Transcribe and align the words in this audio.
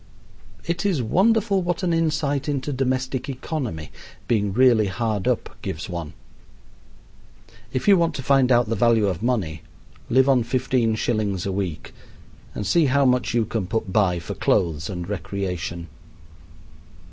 It 0.65 0.83
is 0.83 1.03
wonderful 1.03 1.61
what 1.61 1.83
an 1.83 1.93
insight 1.93 2.49
into 2.49 2.73
domestic 2.73 3.29
economy 3.29 3.91
being 4.27 4.51
really 4.51 4.87
hard 4.87 5.27
up 5.27 5.55
gives 5.61 5.87
one. 5.89 6.13
If 7.71 7.87
you 7.87 7.95
want 7.97 8.15
to 8.15 8.23
find 8.23 8.51
out 8.51 8.67
the 8.67 8.73
value 8.75 9.05
of 9.05 9.21
money, 9.21 9.61
live 10.09 10.27
on 10.27 10.41
15 10.41 10.95
shillings 10.95 11.45
a 11.45 11.51
week 11.51 11.93
and 12.55 12.65
see 12.65 12.85
how 12.87 13.05
much 13.05 13.35
you 13.35 13.45
can 13.45 13.67
put 13.67 13.93
by 13.93 14.17
for 14.17 14.33
clothes 14.33 14.89
and 14.89 15.07
recreation. 15.07 15.87